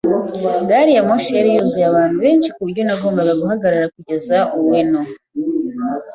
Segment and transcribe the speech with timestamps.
[0.67, 5.01] Gari ya moshi yari yuzuyemo abantu benshi kuburyo nagombaga guhagarara kugeza Ueno.